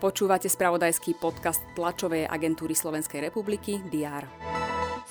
Počúvate 0.00 0.48
spravodajský 0.48 1.20
podcast 1.20 1.60
tlačovej 1.76 2.24
agentúry 2.24 2.72
Slovenskej 2.72 3.28
republiky 3.28 3.84
DR. 3.92 4.24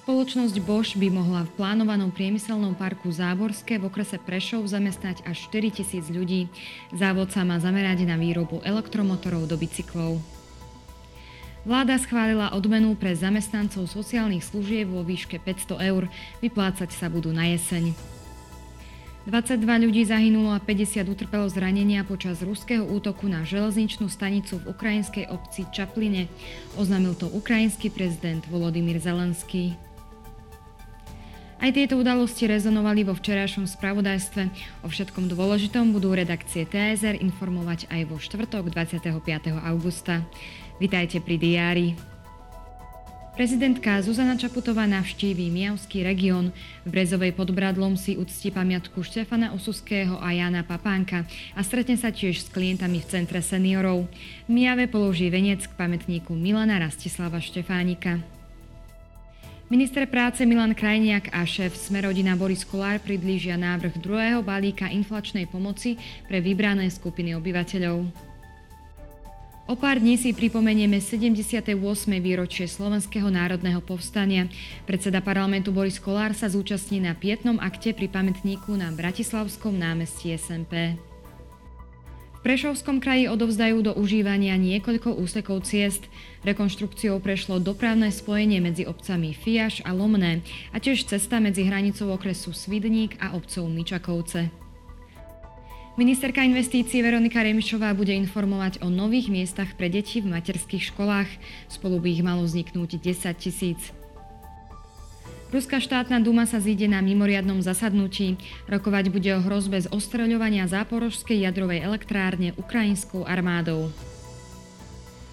Spoločnosť 0.00 0.56
Bosch 0.64 0.96
by 0.96 1.12
mohla 1.12 1.44
v 1.44 1.54
plánovanom 1.60 2.08
priemyselnom 2.08 2.72
parku 2.72 3.12
Záborské 3.12 3.76
v 3.76 3.92
okrese 3.92 4.16
Prešov 4.16 4.64
zamestnať 4.64 5.20
až 5.28 5.52
4 5.52 5.76
tisíc 5.76 6.08
ľudí. 6.08 6.48
Závod 6.96 7.28
sa 7.28 7.44
má 7.44 7.60
zamerať 7.60 8.08
na 8.08 8.16
výrobu 8.16 8.64
elektromotorov 8.64 9.44
do 9.44 9.60
bicyklov. 9.60 10.16
Vláda 11.68 12.00
schválila 12.00 12.56
odmenu 12.56 12.96
pre 12.96 13.12
zamestnancov 13.12 13.92
sociálnych 13.92 14.40
služieb 14.40 14.88
vo 14.88 15.04
výške 15.04 15.36
500 15.36 15.84
eur. 15.92 16.08
Vyplácať 16.40 16.88
sa 16.96 17.12
budú 17.12 17.28
na 17.28 17.52
jeseň. 17.52 17.92
22 19.28 19.84
ľudí 19.84 20.08
zahynulo 20.08 20.56
a 20.56 20.58
50 20.58 21.04
utrpelo 21.04 21.44
zranenia 21.52 22.00
počas 22.00 22.40
ruského 22.40 22.80
útoku 22.80 23.28
na 23.28 23.44
železničnú 23.44 24.08
stanicu 24.08 24.56
v 24.56 24.72
ukrajinskej 24.72 25.28
obci 25.28 25.68
Čapline. 25.68 26.32
Oznámil 26.80 27.12
to 27.12 27.28
ukrajinský 27.28 27.92
prezident 27.92 28.40
Volodymyr 28.48 28.96
Zelenský. 28.96 29.76
Aj 31.60 31.68
tieto 31.68 32.00
udalosti 32.00 32.48
rezonovali 32.48 33.04
vo 33.04 33.12
včerajšom 33.12 33.68
spravodajstve. 33.68 34.48
O 34.80 34.88
všetkom 34.88 35.28
dôležitom 35.28 35.92
budú 35.92 36.16
redakcie 36.16 36.64
TSR 36.64 37.20
informovať 37.20 37.84
aj 37.92 38.08
vo 38.08 38.16
štvrtok 38.16 38.72
25. 38.72 39.12
augusta. 39.60 40.24
Vitajte 40.80 41.20
pri 41.20 41.36
diári. 41.36 42.07
Prezidentka 43.38 44.02
Zuzana 44.02 44.34
Čaputová 44.34 44.82
navštíví 44.90 45.46
Miavský 45.54 46.02
región. 46.02 46.50
V 46.82 46.90
Brezovej 46.90 47.30
pod 47.38 47.54
Bradlom 47.54 47.94
si 47.94 48.18
uctí 48.18 48.50
pamiatku 48.50 48.98
Štefana 48.98 49.54
Osuského 49.54 50.18
a 50.18 50.34
Jana 50.34 50.66
Papánka 50.66 51.22
a 51.54 51.62
stretne 51.62 51.94
sa 51.94 52.10
tiež 52.10 52.34
s 52.34 52.50
klientami 52.50 52.98
v 52.98 53.06
Centre 53.06 53.38
seniorov. 53.38 54.10
V 54.50 54.58
položí 54.90 55.30
venec 55.30 55.62
k 55.62 55.70
pamätníku 55.70 56.34
Milana 56.34 56.82
Rastislava 56.82 57.38
Štefánika. 57.38 58.18
Minister 59.70 60.10
práce 60.10 60.42
Milan 60.42 60.74
Krajniak 60.74 61.30
a 61.30 61.46
šéf 61.46 61.78
Smerodina 61.78 62.34
Boris 62.34 62.66
Kolár 62.66 62.98
priblížia 62.98 63.54
návrh 63.54 64.02
druhého 64.02 64.42
balíka 64.42 64.90
inflačnej 64.90 65.46
pomoci 65.46 65.94
pre 66.26 66.42
vybrané 66.42 66.90
skupiny 66.90 67.38
obyvateľov. 67.38 68.27
O 69.68 69.76
pár 69.76 70.00
dní 70.00 70.16
si 70.16 70.32
pripomenieme 70.32 70.96
78. 70.96 71.76
výročie 72.24 72.64
Slovenského 72.64 73.28
národného 73.28 73.84
povstania. 73.84 74.48
Predseda 74.88 75.20
parlamentu 75.20 75.76
Boris 75.76 76.00
Kolár 76.00 76.32
sa 76.32 76.48
zúčastní 76.48 77.04
na 77.04 77.12
pietnom 77.12 77.60
akte 77.60 77.92
pri 77.92 78.08
pamätníku 78.08 78.72
na 78.72 78.88
Bratislavskom 78.88 79.76
námestí 79.76 80.32
SMP. 80.32 80.96
V 80.96 82.40
Prešovskom 82.40 82.96
kraji 82.96 83.28
odovzdajú 83.28 83.84
do 83.84 83.92
užívania 83.92 84.56
niekoľko 84.56 85.20
úsekov 85.20 85.68
ciest. 85.68 86.08
Rekonštrukciou 86.48 87.20
prešlo 87.20 87.60
dopravné 87.60 88.08
spojenie 88.08 88.64
medzi 88.64 88.88
obcami 88.88 89.36
Fiaš 89.36 89.84
a 89.84 89.92
Lomné 89.92 90.40
a 90.72 90.80
tiež 90.80 91.04
cesta 91.04 91.44
medzi 91.44 91.68
hranicou 91.68 92.08
okresu 92.16 92.56
Svidník 92.56 93.20
a 93.20 93.36
obcov 93.36 93.68
Mičakovce. 93.68 94.67
Ministerka 95.98 96.46
investícií 96.46 97.02
Veronika 97.02 97.42
Remišová 97.42 97.90
bude 97.90 98.14
informovať 98.14 98.78
o 98.80 98.88
nových 98.88 99.34
miestach 99.34 99.74
pre 99.74 99.90
deti 99.90 100.22
v 100.22 100.30
materských 100.30 100.94
školách. 100.94 101.26
Spolu 101.66 101.98
by 101.98 102.08
ich 102.14 102.22
malo 102.22 102.46
vzniknúť 102.46 103.02
10 103.02 103.34
tisíc. 103.34 103.90
Ruská 105.50 105.82
štátna 105.82 106.22
duma 106.22 106.46
sa 106.46 106.62
zíde 106.62 106.86
na 106.86 107.02
mimoriadnom 107.02 107.58
zasadnutí. 107.58 108.38
Rokovať 108.70 109.10
bude 109.10 109.26
o 109.34 109.42
hrozbe 109.42 109.82
z 109.82 109.90
ostreľovania 109.90 110.70
záporožskej 110.70 111.42
jadrovej 111.50 111.82
elektrárne 111.82 112.54
ukrajinskou 112.54 113.26
armádou. 113.26 113.90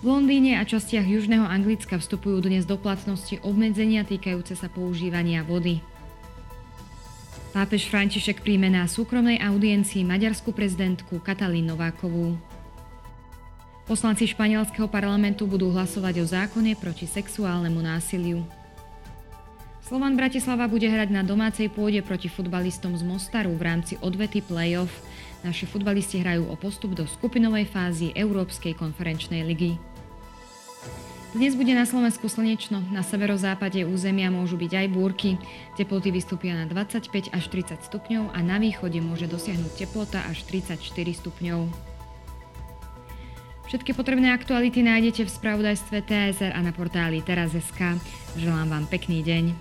V 0.00 0.12
Londýne 0.12 0.60
a 0.60 0.68
častiach 0.68 1.08
južného 1.08 1.48
Anglicka 1.48 1.96
vstupujú 1.96 2.44
dnes 2.44 2.68
do 2.68 2.76
platnosti 2.76 3.40
obmedzenia 3.40 4.04
týkajúce 4.04 4.60
sa 4.60 4.68
používania 4.68 5.40
vody. 5.40 5.80
Pápež 7.50 7.90
František 7.90 8.46
príjme 8.46 8.70
na 8.70 8.86
súkromnej 8.86 9.42
audiencii 9.42 10.06
maďarskú 10.06 10.54
prezidentku 10.54 11.18
Katalín 11.18 11.66
Novákovú. 11.66 12.38
Poslanci 13.90 14.30
španielského 14.30 14.86
parlamentu 14.86 15.50
budú 15.50 15.74
hlasovať 15.74 16.14
o 16.22 16.26
zákone 16.30 16.78
proti 16.78 17.10
sexuálnemu 17.10 17.82
násiliu. 17.82 18.46
Slovan 19.82 20.14
Bratislava 20.14 20.70
bude 20.70 20.86
hrať 20.86 21.10
na 21.10 21.26
domácej 21.26 21.66
pôde 21.74 21.98
proti 22.06 22.30
futbalistom 22.30 22.94
z 22.94 23.02
Mostaru 23.02 23.50
v 23.58 23.66
rámci 23.66 23.98
odvety 23.98 24.38
play-off. 24.38 25.02
Naši 25.42 25.66
futbalisti 25.66 26.22
hrajú 26.22 26.46
o 26.46 26.54
postup 26.54 26.94
do 26.94 27.02
skupinovej 27.02 27.66
fázy 27.66 28.14
Európskej 28.14 28.78
konferenčnej 28.78 29.42
ligy. 29.42 29.74
Dnes 31.30 31.54
bude 31.54 31.70
na 31.70 31.86
Slovensku 31.86 32.26
slnečno, 32.26 32.82
na 32.90 33.06
severozápade 33.06 33.86
územia 33.86 34.34
môžu 34.34 34.58
byť 34.58 34.72
aj 34.82 34.86
búrky. 34.90 35.38
Teploty 35.78 36.10
vystúpia 36.10 36.58
na 36.58 36.66
25 36.66 37.30
až 37.30 37.44
30 37.46 37.86
stupňov 37.86 38.34
a 38.34 38.38
na 38.42 38.58
východe 38.58 38.98
môže 38.98 39.30
dosiahnuť 39.30 39.78
teplota 39.78 40.26
až 40.26 40.42
34 40.50 40.82
stupňov. 40.90 41.70
Všetky 43.70 43.94
potrebné 43.94 44.34
aktuality 44.34 44.82
nájdete 44.82 45.22
v 45.22 45.30
spravodajstve 45.30 46.02
TSR 46.02 46.50
a 46.50 46.60
na 46.66 46.74
portáli 46.74 47.22
teraz.sk. 47.22 48.02
Želám 48.34 48.66
vám 48.66 48.84
pekný 48.90 49.22
deň. 49.22 49.54